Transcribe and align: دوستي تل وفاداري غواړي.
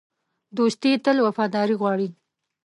دوستي 0.57 0.91
تل 1.05 1.17
وفاداري 1.25 1.75
غواړي. 1.81 2.07